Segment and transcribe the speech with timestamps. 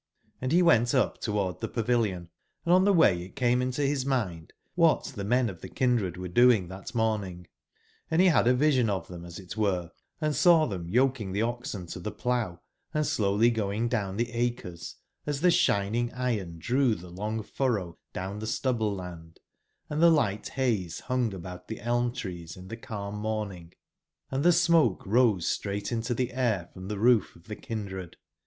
[0.41, 2.29] Hndbewentuptowardtbe pavilion;
[2.65, 4.49] an don tbe way it came into bis mindwbat
[5.13, 7.45] tbe men of tbe kindred were doing tbat morning;
[7.81, 11.43] & be bad a vision of tbem as it were, and saw tbem yok ing tbe
[11.47, 12.59] oxen to tbe plougb,
[12.95, 14.95] and slowly going down tbe acres,
[15.27, 19.39] as tbe sbining iron drew tbe long furrow down tbe stubble/land,
[19.87, 23.71] and tbe ligbt baze bung a bout tbe elm/ trees in tbe calm morning,
[24.03, 28.15] & tbe smoke rose straight into tbe air from tbe roof of tbe kin dred.